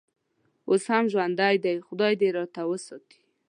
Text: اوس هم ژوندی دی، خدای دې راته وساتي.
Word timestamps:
اوس 0.69 0.83
هم 0.91 1.05
ژوندی 1.13 1.55
دی، 1.63 1.75
خدای 1.87 2.13
دې 2.21 2.29
راته 2.37 2.61
وساتي. 2.69 3.17